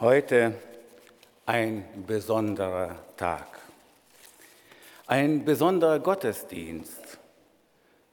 [0.00, 0.54] Heute
[1.44, 3.60] ein besonderer Tag,
[5.06, 7.18] ein besonderer Gottesdienst,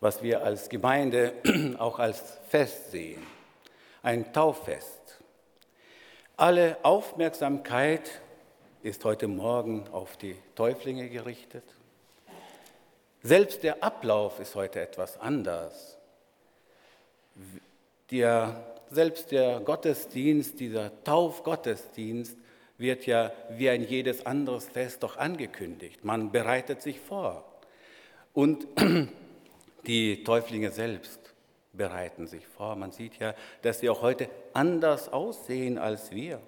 [0.01, 1.31] was wir als Gemeinde
[1.77, 3.25] auch als Fest sehen,
[4.04, 5.18] ein Tauffest.
[6.36, 8.19] Alle Aufmerksamkeit
[8.83, 11.64] ist heute Morgen auf die Täuflinge gerichtet.
[13.23, 15.97] Selbst der Ablauf ist heute etwas anders.
[18.11, 22.37] Der selbst der Gottesdienst, dieser Taufgottesdienst,
[22.78, 26.05] wird ja wie ein jedes anderes Fest doch angekündigt.
[26.05, 27.43] Man bereitet sich vor.
[28.33, 28.68] Und
[29.87, 31.33] die Täuflinge selbst
[31.73, 32.75] bereiten sich vor.
[32.75, 36.39] Man sieht ja, dass sie auch heute anders aussehen als wir.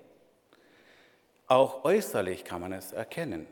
[1.47, 3.47] Auch äußerlich kann man es erkennen.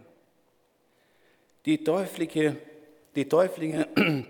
[1.65, 2.57] Die Täuflinge,
[3.15, 3.87] die, Täuflinge,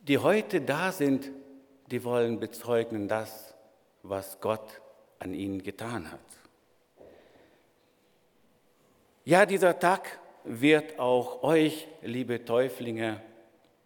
[0.00, 1.30] die heute da sind,
[1.90, 3.54] die wollen bezeugen das,
[4.02, 4.80] was Gott
[5.18, 6.20] an ihnen getan hat.
[9.24, 13.20] Ja, dieser Tag wird auch euch, liebe Täuflinge,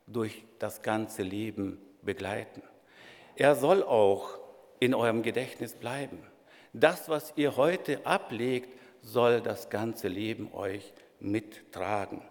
[0.06, 2.62] durch das ganze Leben begleiten.
[3.36, 4.38] Er soll auch
[4.80, 6.18] in eurem Gedächtnis bleiben.
[6.72, 8.68] Das, was ihr heute ablegt,
[9.00, 12.22] soll das ganze Leben euch mittragen.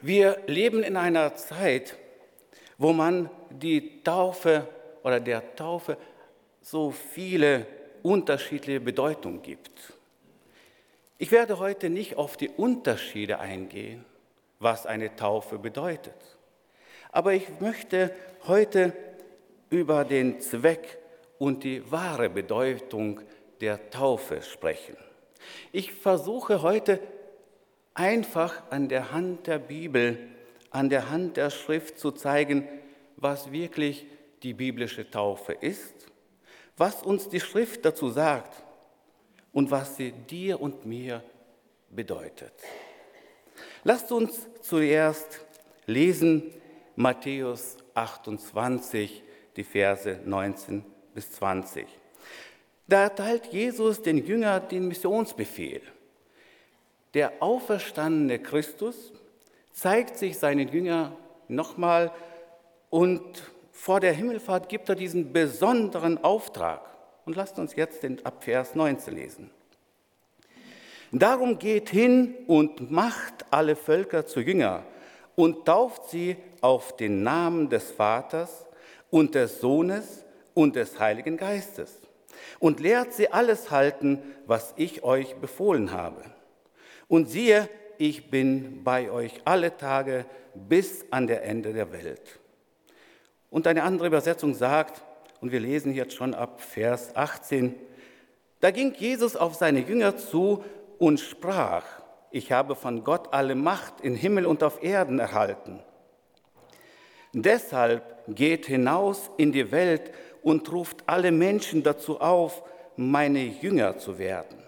[0.00, 1.96] Wir leben in einer Zeit,
[2.82, 4.66] wo man die Taufe
[5.04, 5.96] oder der Taufe
[6.60, 7.64] so viele
[8.02, 9.92] unterschiedliche Bedeutungen gibt.
[11.16, 14.04] Ich werde heute nicht auf die Unterschiede eingehen,
[14.58, 16.16] was eine Taufe bedeutet.
[17.12, 18.12] Aber ich möchte
[18.48, 18.92] heute
[19.70, 20.98] über den Zweck
[21.38, 23.20] und die wahre Bedeutung
[23.60, 24.96] der Taufe sprechen.
[25.70, 26.98] Ich versuche heute
[27.94, 30.31] einfach an der Hand der Bibel
[30.72, 32.66] an der Hand der Schrift zu zeigen,
[33.16, 34.06] was wirklich
[34.42, 35.94] die biblische Taufe ist,
[36.76, 38.62] was uns die Schrift dazu sagt
[39.52, 41.22] und was sie dir und mir
[41.90, 42.52] bedeutet.
[43.84, 45.40] Lasst uns zuerst
[45.86, 46.52] lesen
[46.96, 49.22] Matthäus 28,
[49.56, 50.84] die Verse 19
[51.14, 51.86] bis 20.
[52.88, 55.82] Da erteilt Jesus den Jüngern den Missionsbefehl.
[57.14, 59.12] Der auferstandene Christus
[59.72, 61.16] zeigt sich seinen Jüngern
[61.48, 62.12] nochmal
[62.90, 63.22] und
[63.72, 66.82] vor der Himmelfahrt gibt er diesen besonderen Auftrag.
[67.24, 69.50] Und lasst uns jetzt den Abvers 19 lesen.
[71.10, 74.84] Darum geht hin und macht alle Völker zu Jünger
[75.34, 78.66] und tauft sie auf den Namen des Vaters
[79.10, 82.00] und des Sohnes und des Heiligen Geistes
[82.58, 86.22] und lehrt sie alles halten, was ich euch befohlen habe.
[87.08, 87.68] Und siehe,
[88.02, 92.40] ich bin bei euch alle Tage bis an der Ende der Welt.
[93.48, 95.02] Und eine andere Übersetzung sagt,
[95.40, 97.76] und wir lesen jetzt schon ab Vers 18,
[98.58, 100.64] da ging Jesus auf seine Jünger zu
[100.98, 101.84] und sprach,
[102.32, 105.78] ich habe von Gott alle Macht in Himmel und auf Erden erhalten.
[107.32, 110.10] Deshalb geht hinaus in die Welt
[110.42, 112.64] und ruft alle Menschen dazu auf,
[112.96, 114.58] meine Jünger zu werden.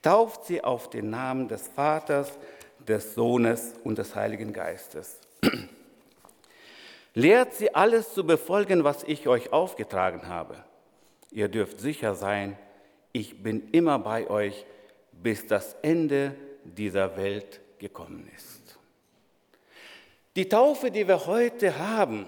[0.00, 2.38] Tauft sie auf den Namen des Vaters,
[2.88, 5.20] des Sohnes und des Heiligen Geistes.
[7.14, 10.64] Lehrt sie alles zu befolgen, was ich euch aufgetragen habe.
[11.30, 12.56] Ihr dürft sicher sein,
[13.12, 14.64] ich bin immer bei euch,
[15.12, 16.34] bis das Ende
[16.64, 18.78] dieser Welt gekommen ist.
[20.36, 22.26] Die Taufe, die wir heute haben,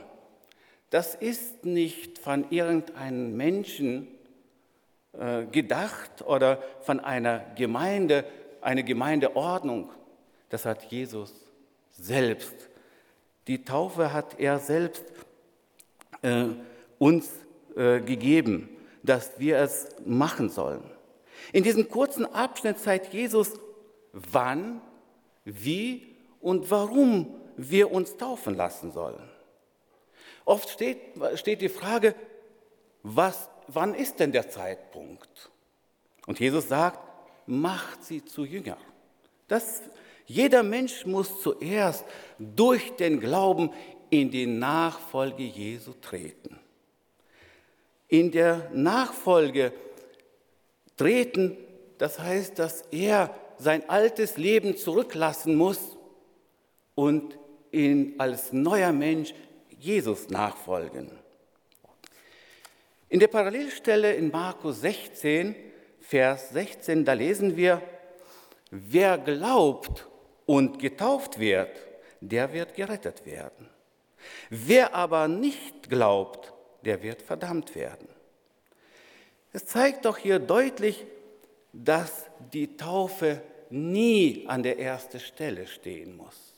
[0.91, 4.09] das ist nicht von irgendeinem Menschen
[5.13, 8.25] äh, gedacht oder von einer Gemeinde,
[8.61, 9.91] eine Gemeindeordnung,
[10.51, 11.33] das hat Jesus
[11.93, 12.55] selbst.
[13.47, 15.05] Die Taufe hat er selbst
[16.23, 16.47] äh,
[16.99, 17.31] uns
[17.75, 18.69] äh, gegeben,
[19.03, 20.83] dass wir es machen sollen.
[21.53, 23.55] In diesem kurzen Abschnitt zeigt Jesus,
[24.13, 24.83] wann,
[25.45, 29.29] wie und warum wir uns taufen lassen sollen.
[30.45, 30.99] Oft steht,
[31.35, 32.15] steht die Frage,
[33.03, 35.51] was, wann ist denn der Zeitpunkt?
[36.27, 36.99] Und Jesus sagt,
[37.47, 38.77] macht sie zu Jünger.
[39.49, 39.83] Das
[40.31, 42.05] jeder Mensch muss zuerst
[42.39, 43.73] durch den Glauben
[44.11, 46.57] in die Nachfolge Jesu treten.
[48.07, 49.73] In der Nachfolge
[50.97, 51.57] treten,
[51.99, 55.97] das heißt, dass er sein altes Leben zurücklassen muss
[56.95, 57.37] und
[57.73, 59.35] ihn als neuer Mensch
[59.81, 61.11] Jesus nachfolgen.
[63.09, 65.57] In der Parallelstelle in Markus 16,
[65.99, 67.83] Vers 16, da lesen wir,
[68.71, 70.07] wer glaubt
[70.51, 71.71] und getauft wird,
[72.21, 73.69] der wird gerettet werden.
[74.49, 76.53] Wer aber nicht glaubt,
[76.85, 78.09] der wird verdammt werden.
[79.53, 81.07] Es zeigt doch hier deutlich,
[81.73, 86.53] dass die Taufe nie an der ersten Stelle stehen muss.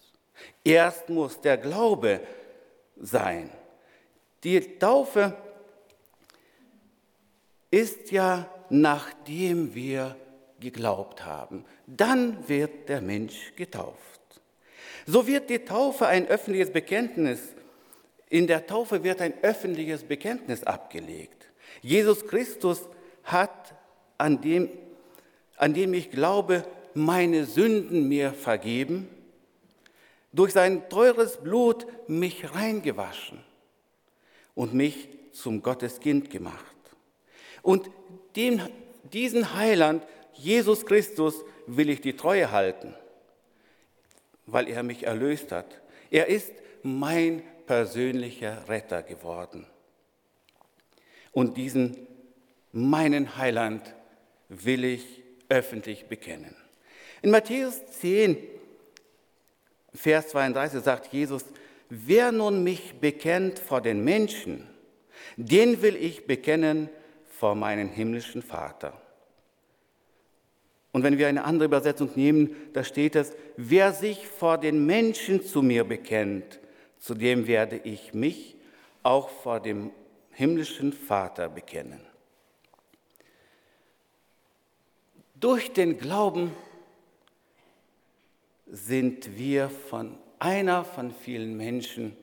[0.65, 2.23] Erst muss der Glaube
[2.97, 3.51] sein.
[4.43, 5.37] Die Taufe
[7.71, 10.17] ist ja, nachdem wir
[10.63, 11.65] geglaubt haben.
[11.87, 13.99] Dann wird der Mensch getauft.
[15.07, 17.41] So wird die Taufe ein öffentliches Bekenntnis.
[18.31, 21.49] In der Taufe wird ein öffentliches Bekenntnis abgelegt.
[21.83, 22.89] Jesus Christus
[23.25, 23.75] hat,
[24.17, 24.71] an dem,
[25.57, 29.09] an dem ich glaube, meine Sünden mir vergeben,
[30.33, 33.41] durch sein teures Blut mich reingewaschen
[34.55, 36.57] und mich zum Gotteskind gemacht.
[37.63, 37.91] Und
[38.37, 38.61] dem,
[39.13, 42.95] diesen Heiland, Jesus Christus, will ich die Treue halten,
[44.47, 45.81] weil er mich erlöst hat.
[46.11, 46.53] Er ist
[46.83, 49.67] mein persönlicher Retter geworden.
[51.33, 52.07] Und diesen
[52.73, 53.95] meinen Heiland
[54.49, 56.55] will ich öffentlich bekennen.
[57.23, 58.37] In Matthäus 10,
[59.95, 61.45] Vers 32 sagt Jesus,
[61.89, 64.67] wer nun mich bekennt vor den Menschen,
[65.37, 66.89] den will ich bekennen
[67.39, 69.02] vor meinem himmlischen Vater.
[70.93, 75.43] Und wenn wir eine andere Übersetzung nehmen, da steht es, wer sich vor den Menschen
[75.43, 76.61] zu mir bekennt,
[76.99, 78.57] zu dem werde ich mich
[79.03, 79.91] auch vor dem
[80.31, 82.01] himmlischen Vater bekennen.
[85.35, 86.53] Durch den Glauben
[88.67, 92.17] sind wir von einer von vielen Menschen,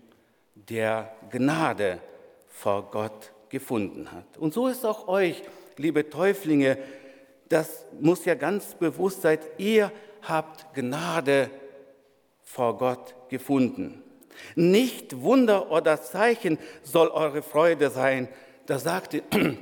[0.56, 2.00] der Gnade
[2.48, 4.38] vor Gott gefunden hat.
[4.38, 5.44] Und so ist auch euch,
[5.78, 6.78] liebe Täuflinge,
[7.50, 9.92] das muss ja ganz bewusst sein, ihr
[10.22, 11.50] habt Gnade
[12.44, 14.02] vor Gott gefunden.
[14.56, 18.30] Nicht Wunder oder Zeichen soll eure Freude sein.
[18.66, 19.24] Da sagte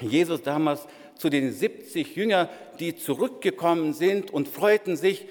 [0.00, 0.86] Jesus damals
[1.16, 2.48] zu den 70 Jüngern,
[2.78, 5.26] die zurückgekommen sind und freuten sich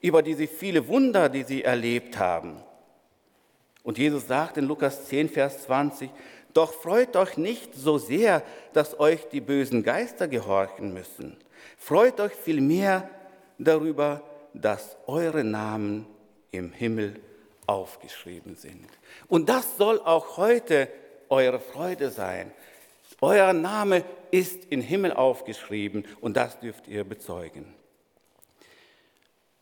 [0.00, 2.56] über diese viele Wunder, die sie erlebt haben.
[3.82, 6.10] Und Jesus sagt in Lukas 10, Vers 20,
[6.54, 8.42] doch freut euch nicht so sehr,
[8.72, 11.36] dass euch die bösen Geister gehorchen müssen.
[11.76, 13.08] Freut euch vielmehr
[13.58, 14.22] darüber,
[14.54, 16.06] dass eure Namen
[16.50, 17.20] im Himmel
[17.66, 18.86] aufgeschrieben sind.
[19.28, 20.88] Und das soll auch heute
[21.28, 22.50] eure Freude sein.
[23.20, 27.74] Euer Name ist im Himmel aufgeschrieben und das dürft ihr bezeugen.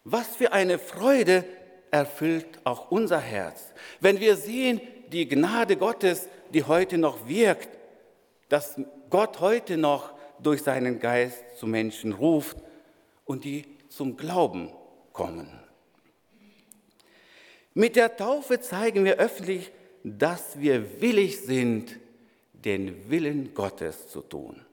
[0.05, 1.45] Was für eine Freude
[1.91, 7.69] erfüllt auch unser Herz, wenn wir sehen, die Gnade Gottes, die heute noch wirkt,
[8.49, 8.81] dass
[9.11, 12.59] Gott heute noch durch seinen Geist zu Menschen ruft
[13.25, 14.71] und die zum Glauben
[15.13, 15.49] kommen.
[17.75, 19.71] Mit der Taufe zeigen wir öffentlich,
[20.03, 21.97] dass wir willig sind,
[22.53, 24.65] den Willen Gottes zu tun.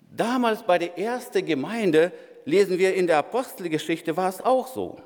[0.00, 2.12] Damals bei der ersten Gemeinde,
[2.44, 5.00] lesen wir in der Apostelgeschichte, war es auch so.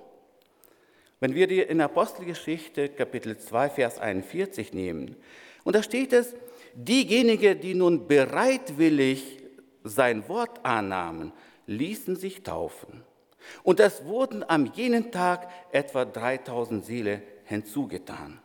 [1.20, 5.17] Wenn wir die in Apostelgeschichte Kapitel 2, Vers 41 nehmen,
[5.65, 6.35] und da steht es,
[6.75, 9.43] diejenigen, die nun bereitwillig
[9.82, 11.33] sein Wort annahmen,
[11.66, 13.02] ließen sich taufen.
[13.62, 18.40] Und es wurden am jenen Tag etwa 3000 Seele hinzugetan.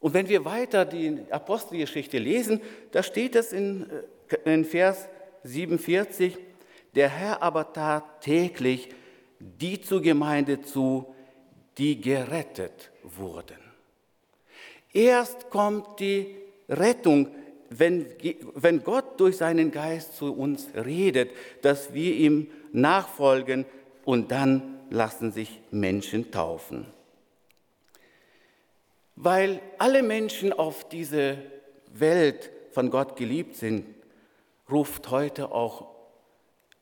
[0.00, 2.60] Und wenn wir weiter die Apostelgeschichte lesen,
[2.92, 3.88] da steht es in,
[4.44, 5.08] äh, in Vers
[5.44, 6.36] 47,
[6.94, 8.90] der Herr aber tat täglich
[9.38, 11.14] die zur Gemeinde zu,
[11.78, 13.58] die gerettet wurden.
[14.92, 16.34] Erst kommt die
[16.68, 17.28] Rettung,
[17.68, 18.06] wenn,
[18.54, 21.30] wenn Gott durch seinen Geist zu uns redet,
[21.62, 23.66] dass wir ihm nachfolgen
[24.04, 26.86] und dann lassen sich Menschen taufen
[29.16, 31.36] weil alle Menschen auf dieser
[31.92, 33.86] Welt von Gott geliebt sind,
[34.70, 35.86] ruft heute auch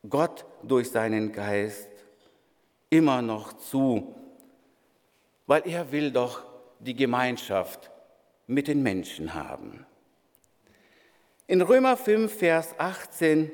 [0.07, 1.87] Gott durch seinen Geist
[2.89, 4.15] immer noch zu,
[5.47, 6.43] weil er will doch
[6.79, 7.91] die Gemeinschaft
[8.47, 9.85] mit den Menschen haben.
[11.47, 13.51] In Römer 5, Vers 18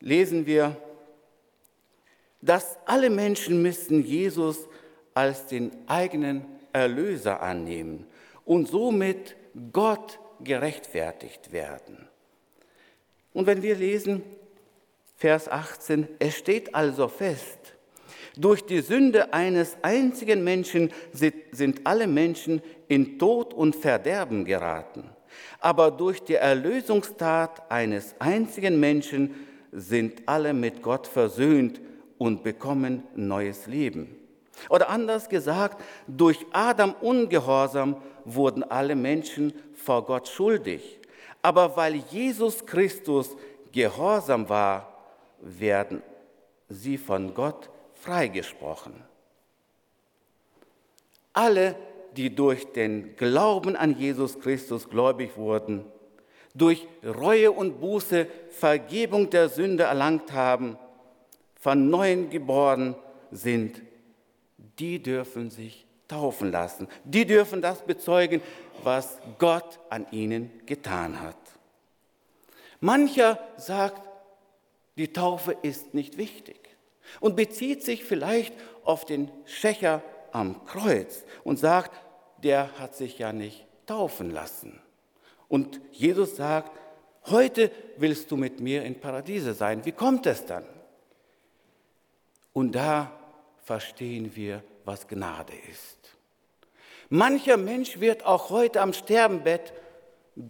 [0.00, 0.76] lesen wir,
[2.42, 4.68] dass alle Menschen müssen Jesus
[5.14, 8.06] als den eigenen Erlöser annehmen
[8.44, 9.36] und somit
[9.72, 12.06] Gott gerechtfertigt werden.
[13.32, 14.22] Und wenn wir lesen,
[15.24, 17.58] Vers 18, es steht also fest,
[18.36, 25.08] durch die Sünde eines einzigen Menschen sind alle Menschen in Tod und Verderben geraten.
[25.60, 29.34] Aber durch die Erlösungstat eines einzigen Menschen
[29.72, 31.80] sind alle mit Gott versöhnt
[32.18, 34.14] und bekommen neues Leben.
[34.68, 41.00] Oder anders gesagt, durch Adam Ungehorsam wurden alle Menschen vor Gott schuldig.
[41.40, 43.34] Aber weil Jesus Christus
[43.72, 44.93] gehorsam war,
[45.44, 46.02] werden
[46.68, 48.94] sie von Gott freigesprochen.
[51.32, 51.76] Alle,
[52.16, 55.84] die durch den Glauben an Jesus Christus gläubig wurden,
[56.54, 60.78] durch Reue und Buße Vergebung der Sünde erlangt haben,
[61.56, 62.94] von neuem geboren
[63.30, 63.82] sind,
[64.78, 66.88] die dürfen sich taufen lassen.
[67.04, 68.40] Die dürfen das bezeugen,
[68.82, 71.36] was Gott an ihnen getan hat.
[72.80, 74.02] Mancher sagt,
[74.96, 76.60] die Taufe ist nicht wichtig
[77.20, 81.92] und bezieht sich vielleicht auf den Schächer am Kreuz und sagt,
[82.42, 84.80] der hat sich ja nicht taufen lassen.
[85.48, 86.78] Und Jesus sagt,
[87.26, 89.84] heute willst du mit mir in Paradiese sein.
[89.84, 90.64] Wie kommt es dann?
[92.52, 93.12] Und da
[93.64, 96.16] verstehen wir, was Gnade ist.
[97.08, 99.72] Mancher Mensch wird auch heute am Sterbenbett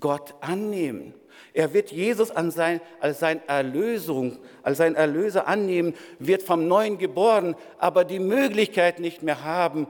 [0.00, 1.14] Gott annehmen.
[1.52, 7.54] Er wird Jesus sein, als sein Erlösung, als sein Erlöser annehmen, wird vom Neuen geboren,
[7.78, 9.86] aber die Möglichkeit nicht mehr haben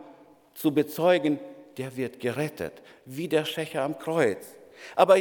[0.54, 1.38] zu bezeugen,
[1.76, 4.46] der wird gerettet, wie der Schächer am Kreuz.
[4.96, 5.16] Aber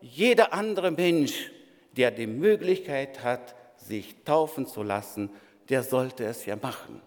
[0.00, 1.50] jeder andere Mensch,
[1.96, 5.30] der die Möglichkeit hat, sich taufen zu lassen,
[5.68, 7.02] der sollte es ja machen.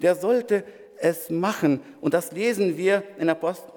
[0.00, 0.64] Der sollte
[1.00, 1.80] es machen.
[2.00, 3.72] Und das lesen wir in, Apostel,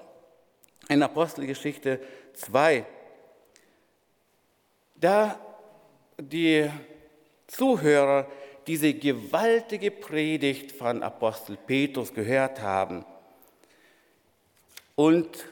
[0.88, 2.00] in Apostelgeschichte
[2.34, 2.84] 2.
[5.02, 5.36] Da
[6.16, 6.70] die
[7.48, 8.28] Zuhörer
[8.68, 13.04] diese gewaltige Predigt von Apostel Petrus gehört haben
[14.94, 15.44] und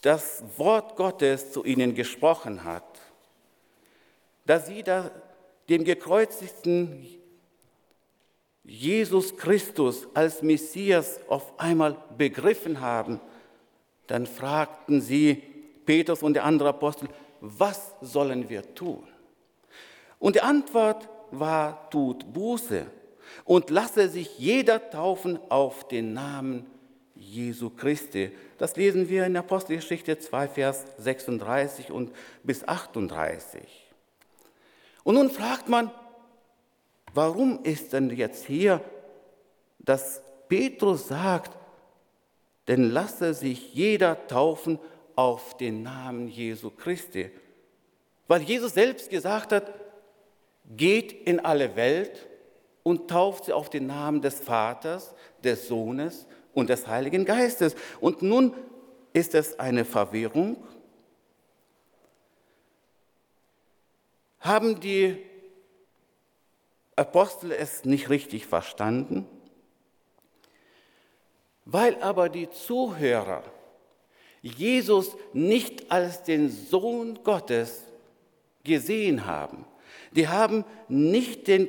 [0.00, 3.02] das Wort Gottes zu ihnen gesprochen hat,
[4.46, 5.10] dass sie da
[5.68, 7.06] dem gekreuzigten
[8.64, 13.20] Jesus Christus als Messias auf einmal begriffen haben,
[14.06, 15.42] dann fragten sie
[15.84, 17.10] Petrus und der andere Apostel,
[17.58, 19.06] was sollen wir tun?
[20.18, 22.86] Und die Antwort war, tut Buße
[23.44, 26.66] und lasse sich jeder taufen auf den Namen
[27.14, 28.32] Jesu Christi.
[28.58, 32.12] Das lesen wir in Apostelgeschichte 2, Vers 36 und
[32.42, 33.62] bis 38.
[35.04, 35.90] Und nun fragt man,
[37.16, 38.82] Warum ist denn jetzt hier,
[39.78, 41.56] dass Petrus sagt,
[42.68, 44.78] denn lasse sich jeder taufen
[45.16, 47.30] auf den Namen Jesu Christi?
[48.28, 49.72] Weil Jesus selbst gesagt hat,
[50.76, 52.28] geht in alle Welt
[52.82, 57.74] und tauft sie auf den Namen des Vaters, des Sohnes und des Heiligen Geistes.
[58.00, 58.54] Und nun
[59.12, 60.62] ist es eine Verwirrung.
[64.40, 65.18] Haben die
[66.94, 69.26] Apostel es nicht richtig verstanden,
[71.64, 73.42] weil aber die Zuhörer
[74.42, 77.84] Jesus nicht als den Sohn Gottes
[78.64, 79.64] gesehen haben.
[80.12, 81.68] Die haben nicht den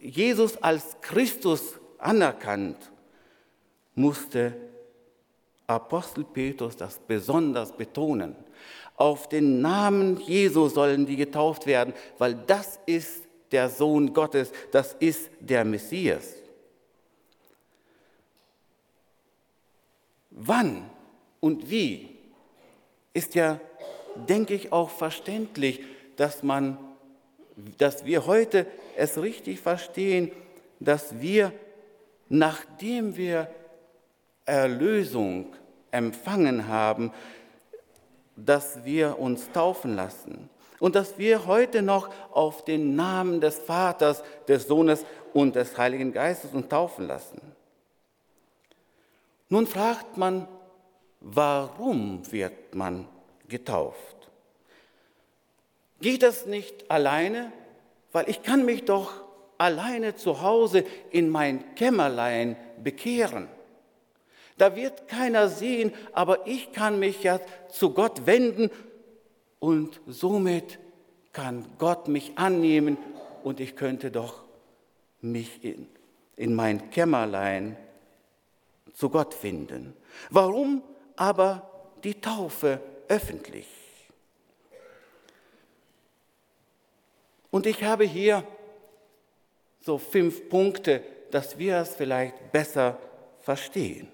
[0.00, 2.76] Jesus als Christus anerkannt,
[3.94, 4.54] musste
[5.66, 8.34] Apostel Petrus das besonders betonen.
[8.96, 14.94] Auf den Namen Jesu sollen die getauft werden, weil das ist der Sohn Gottes, das
[14.98, 16.34] ist der Messias.
[20.30, 20.88] Wann
[21.40, 22.08] und wie
[23.12, 23.58] ist ja,
[24.28, 25.80] denke ich, auch verständlich,
[26.16, 26.78] dass man,
[27.78, 28.66] dass wir heute
[28.96, 30.30] es richtig verstehen,
[30.78, 31.52] dass wir,
[32.28, 33.48] nachdem wir
[34.44, 35.54] Erlösung
[35.90, 37.12] empfangen haben,
[38.36, 44.22] dass wir uns taufen lassen und dass wir heute noch auf den Namen des Vaters,
[44.48, 47.40] des Sohnes und des Heiligen Geistes uns taufen lassen.
[49.48, 50.48] Nun fragt man,
[51.20, 53.06] warum wird man
[53.48, 54.30] getauft?
[56.00, 57.52] Geht das nicht alleine?
[58.12, 59.12] Weil ich kann mich doch
[59.58, 63.48] alleine zu Hause in mein Kämmerlein bekehren.
[64.56, 68.70] Da wird keiner sehen, aber ich kann mich ja zu Gott wenden
[69.58, 70.78] und somit
[71.32, 72.98] kann Gott mich annehmen
[73.44, 74.44] und ich könnte doch
[75.20, 75.86] mich in,
[76.36, 77.76] in mein Kämmerlein
[78.92, 79.94] zu Gott finden.
[80.30, 80.82] Warum
[81.20, 81.70] aber
[82.02, 83.66] die Taufe öffentlich?
[87.50, 88.42] Und ich habe hier
[89.82, 92.98] so fünf Punkte, dass wir es vielleicht besser
[93.40, 94.08] verstehen.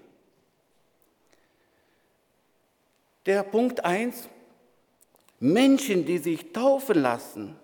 [3.25, 4.27] Der Punkt 1,
[5.39, 7.55] Menschen, die sich taufen lassen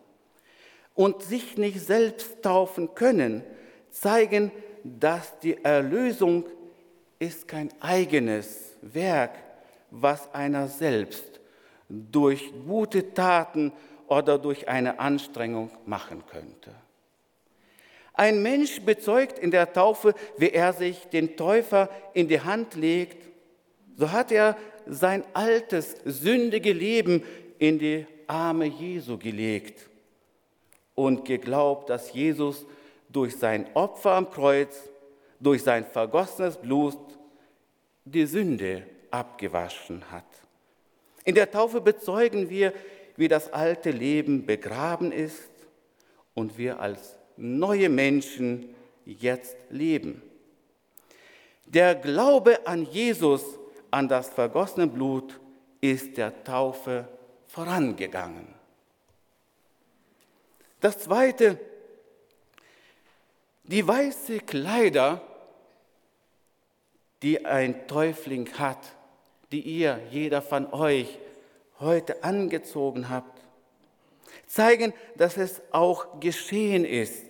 [0.96, 3.44] und sich nicht selbst taufen können,
[3.92, 4.54] zeigen,
[4.86, 6.46] dass die Erlösung
[7.20, 9.32] ist kein eigenes Werk,
[9.92, 11.40] was einer selbst
[11.90, 13.72] durch gute Taten
[14.08, 16.74] oder durch eine Anstrengung machen könnte.
[18.14, 23.18] Ein Mensch bezeugt in der Taufe, wie er sich den Täufer in die Hand legt,
[23.96, 27.24] so hat er sein altes, sündige Leben
[27.58, 29.90] in die Arme Jesu gelegt
[30.96, 32.66] und geglaubt, dass Jesus
[33.10, 34.90] durch sein Opfer am Kreuz,
[35.40, 36.98] durch sein vergossenes Blut
[38.06, 40.26] die Sünde abgewaschen hat.
[41.24, 42.74] In der Taufe bezeugen wir,
[43.16, 45.50] wie das alte Leben begraben ist
[46.34, 50.22] und wir als neue Menschen jetzt leben.
[51.66, 53.44] Der Glaube an Jesus,
[53.92, 55.40] an das vergossene Blut,
[55.82, 57.08] ist der Taufe
[57.48, 58.48] vorangegangen.
[60.80, 61.60] Das Zweite,
[63.64, 65.22] die weiße Kleider,
[67.24, 68.96] die ein Täufling hat,
[69.52, 71.18] die ihr, jeder von euch,
[71.80, 73.42] heute angezogen habt,
[74.46, 77.26] zeigen, dass es auch geschehen ist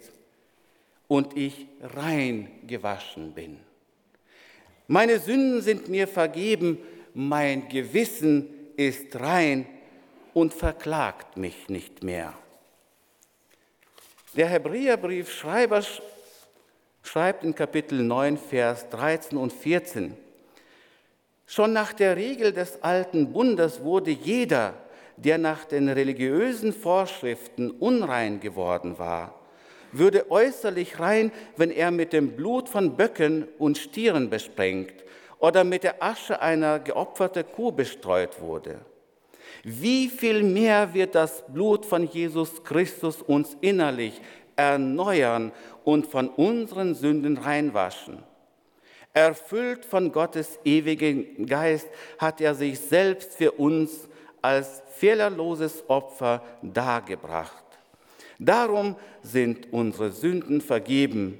[1.07, 3.59] und ich rein gewaschen bin.
[4.87, 6.79] Meine Sünden sind mir vergeben,
[7.13, 9.65] mein Gewissen ist rein
[10.33, 12.33] und verklagt mich nicht mehr.
[14.35, 15.83] Der Hebräerbriefschreiber
[17.03, 20.17] schreibt in Kapitel 9, Vers 13 und 14,
[21.45, 24.73] Schon nach der Regel des alten Bundes wurde jeder,
[25.17, 29.39] der nach den religiösen Vorschriften unrein geworden war,
[29.91, 34.93] würde äußerlich rein, wenn er mit dem Blut von Böcken und Stieren besprengt
[35.37, 38.79] oder mit der Asche einer geopferten Kuh bestreut wurde.
[39.63, 44.19] Wie viel mehr wird das Blut von Jesus Christus uns innerlich
[44.55, 45.51] erneuern
[45.83, 48.23] und von unseren Sünden reinwaschen?
[49.13, 51.87] Erfüllt von Gottes ewigen Geist
[52.17, 54.09] hat er sich selbst für uns
[54.41, 57.63] als fehlerloses Opfer dargebracht.
[58.39, 61.39] Darum sind unsere Sünden vergeben,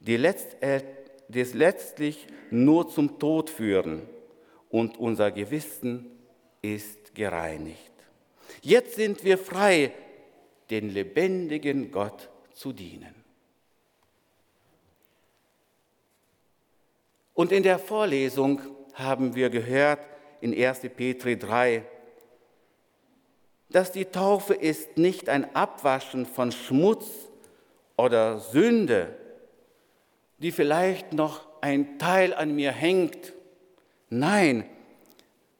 [0.00, 0.82] die, äh,
[1.28, 4.02] letztlich nur zum Tod führen
[4.68, 6.06] und unser Gewissen
[6.62, 7.92] ist gereinigt.
[8.62, 9.92] Jetzt sind wir frei,
[10.70, 12.29] den lebendigen Gott
[12.60, 13.14] zu dienen.
[17.32, 18.60] Und in der Vorlesung
[18.92, 20.00] haben wir gehört
[20.42, 20.80] in 1.
[20.94, 21.86] Petri 3,
[23.70, 27.06] dass die Taufe ist nicht ein Abwaschen von Schmutz
[27.96, 29.16] oder Sünde,
[30.36, 33.32] die vielleicht noch ein Teil an mir hängt.
[34.10, 34.68] Nein,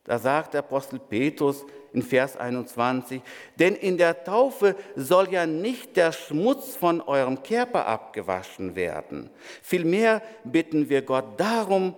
[0.05, 3.21] da sagt der Apostel Petrus in Vers 21,
[3.59, 9.31] denn in der Taufe soll ja nicht der Schmutz von eurem Körper abgewaschen werden.
[9.63, 11.95] Vielmehr bitten wir Gott darum,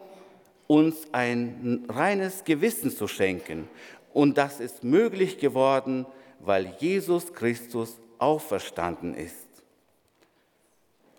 [0.67, 3.69] uns ein reines Gewissen zu schenken.
[4.13, 6.07] Und das ist möglich geworden,
[6.41, 9.37] weil Jesus Christus auferstanden ist.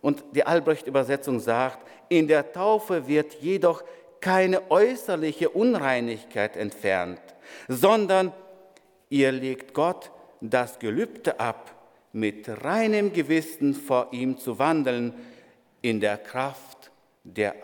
[0.01, 3.83] Und die Albrecht-Übersetzung sagt, in der Taufe wird jedoch
[4.19, 7.21] keine äußerliche Unreinigkeit entfernt,
[7.67, 8.31] sondern
[9.13, 10.09] ihr legt Gott
[10.41, 11.69] das Gelübde ab,
[12.13, 15.13] mit reinem Gewissen vor ihm zu wandeln
[15.83, 16.91] in der Kraft
[17.23, 17.55] der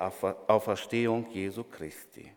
[0.48, 2.32] Auferstehung Jesu Christi.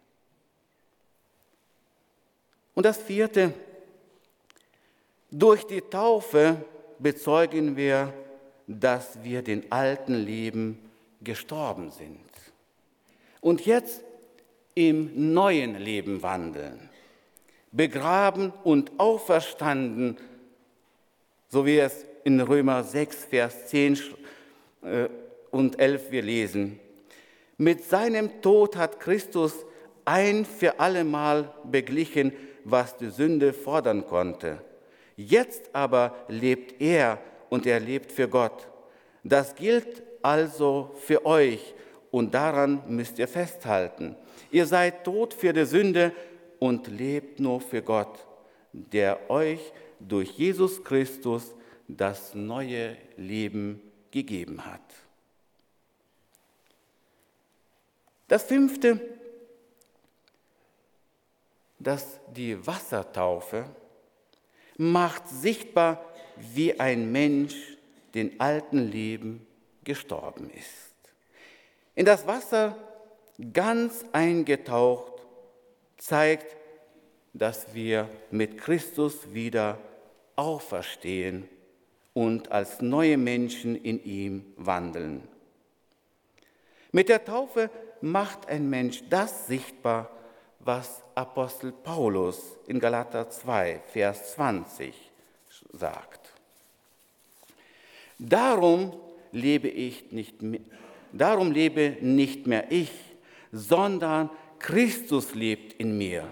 [2.75, 3.53] Und das vierte,
[5.31, 6.57] durch die Taufe
[6.98, 8.14] bezeugen wir,
[8.66, 10.79] dass wir den alten Leben
[11.20, 12.31] gestorben sind
[13.42, 14.03] und jetzt
[14.75, 16.88] im neuen Leben wandeln,
[17.72, 20.18] begraben und auferstanden,
[21.48, 23.98] so wie es in Römer 6, Vers 10
[24.82, 25.08] äh,
[25.50, 26.78] und 11 wir lesen.
[27.56, 29.54] Mit seinem Tod hat Christus
[30.04, 32.32] ein für allemal beglichen,
[32.64, 34.58] was die Sünde fordern konnte.
[35.16, 37.18] Jetzt aber lebt er
[37.50, 38.68] und er lebt für Gott.
[39.24, 41.74] Das gilt also für euch
[42.11, 44.16] und daran müsst ihr festhalten.
[44.50, 46.12] Ihr seid tot für die Sünde
[46.62, 48.25] und lebt nur für Gott,
[48.72, 51.57] der euch durch Jesus Christus
[51.88, 54.81] das neue Leben gegeben hat.
[58.29, 59.01] Das fünfte,
[61.81, 63.64] dass die Wassertaufe
[64.77, 66.05] macht sichtbar,
[66.37, 67.77] wie ein Mensch
[68.14, 69.44] den alten Leben
[69.83, 70.94] gestorben ist.
[71.96, 72.77] In das Wasser
[73.53, 75.12] ganz eingetaucht,
[75.98, 76.57] zeigt,
[77.33, 79.78] dass wir mit Christus wieder
[80.37, 81.48] auferstehen
[82.14, 85.22] und als neue Menschen in ihm wandeln.
[86.90, 87.70] Mit der Taufe
[88.02, 90.11] macht ein Mensch das sichtbar,
[90.61, 94.94] was Apostel Paulus in Galater 2, Vers 20
[95.72, 96.31] sagt.
[98.18, 98.92] Darum
[99.33, 100.61] lebe ich nicht mehr,
[101.12, 102.92] darum lebe nicht mehr ich,
[103.50, 104.31] sondern
[104.62, 106.27] Christus lebt in mir.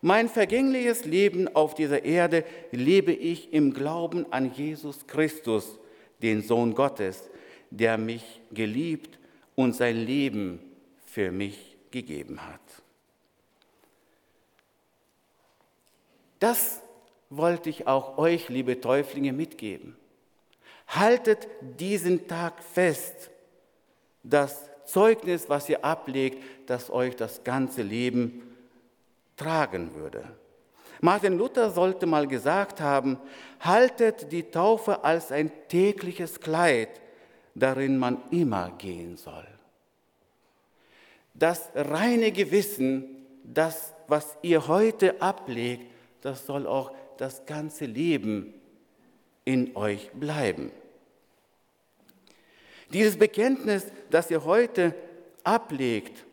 [0.00, 5.78] Mein vergängliches Leben auf dieser Erde lebe ich im Glauben an Jesus Christus,
[6.22, 7.28] den Sohn Gottes,
[7.70, 9.18] der mich geliebt
[9.56, 10.60] und sein Leben
[11.04, 12.60] für mich gegeben hat.
[16.38, 16.82] Das
[17.30, 19.96] wollte ich auch euch, liebe Täuflinge, mitgeben.
[20.86, 21.48] Haltet
[21.80, 23.30] diesen Tag fest,
[24.22, 28.42] das Zeugnis, was ihr ablegt, das euch das ganze Leben
[29.36, 30.24] tragen würde.
[31.00, 33.18] Martin Luther sollte mal gesagt haben,
[33.60, 36.88] haltet die Taufe als ein tägliches Kleid,
[37.54, 39.46] darin man immer gehen soll.
[41.34, 45.84] Das reine Gewissen, das, was ihr heute ablegt,
[46.22, 48.54] das soll auch das ganze Leben
[49.44, 50.70] in euch bleiben.
[52.92, 54.94] Dieses Bekenntnis, das ihr heute
[55.44, 56.24] ablegt,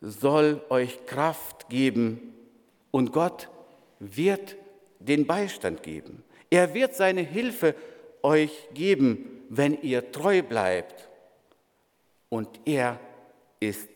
[0.00, 2.34] soll euch Kraft geben
[2.90, 3.48] und Gott
[3.98, 4.56] wird
[4.98, 6.24] den Beistand geben.
[6.50, 7.74] Er wird seine Hilfe
[8.22, 11.08] euch geben, wenn ihr treu bleibt.
[12.28, 12.98] Und er
[13.60, 13.88] ist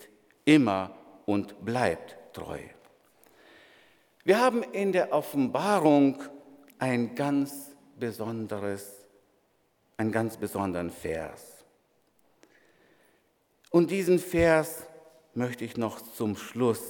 [0.45, 2.61] immer und bleibt treu.
[4.25, 6.23] Wir haben in der Offenbarung
[6.79, 8.98] ein ganz besonderes,
[9.99, 11.59] einen ganz besonderen Vers.
[13.71, 14.85] Und diesen Vers
[15.35, 16.81] möchte ich noch zum Schluss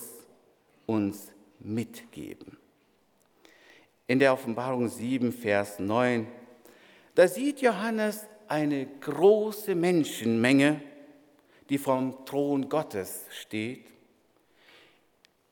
[0.87, 2.57] uns mitgeben.
[4.07, 6.29] In der Offenbarung 7, Vers 9,
[7.15, 10.81] da sieht Johannes eine große Menschenmenge,
[11.69, 13.85] die vom Thron Gottes steht,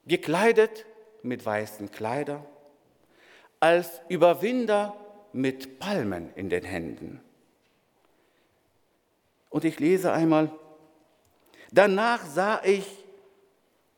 [0.06, 0.86] gekleidet
[1.22, 2.44] mit weißen Kleidern,
[3.60, 4.96] als Überwinder
[5.32, 7.20] mit Palmen in den Händen.
[9.50, 10.50] Und ich lese einmal,
[11.72, 12.86] Danach sah ich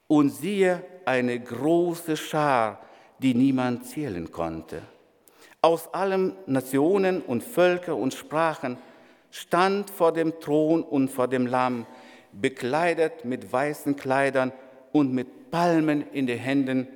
[0.06, 2.82] und siehe eine große Schar,
[3.18, 4.82] die niemand zählen konnte.
[5.60, 8.78] Aus allen Nationen und Völker und Sprachen
[9.30, 11.86] stand vor dem Thron und vor dem Lamm,
[12.32, 14.52] bekleidet mit weißen Kleidern
[14.92, 16.88] und mit Palmen in den Händen.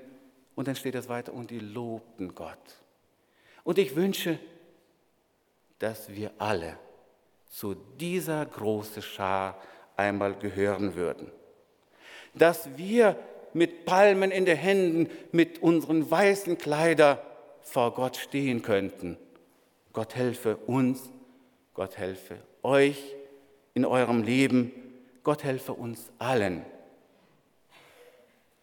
[0.55, 2.59] Und dann steht es weiter, und die lobten Gott.
[3.65, 4.39] Und ich wünsche,
[5.79, 6.77] dass wir alle
[7.53, 9.61] zu dieser großen Schar
[9.95, 11.31] einmal gehören würden.
[12.35, 13.17] Dass wir
[13.53, 17.19] mit Palmen in den Händen, mit unseren weißen Kleidern
[17.61, 19.19] vor Gott stehen könnten.
[19.93, 21.11] Gott helfe uns,
[21.75, 23.15] Gott helfe euch
[23.75, 24.73] in eurem Leben,
[25.23, 26.65] Gott helfe uns allen.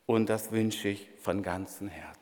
[0.07, 2.18] Und das wünsche ich von ganzem Herzen.